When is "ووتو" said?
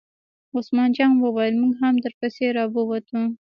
2.73-3.21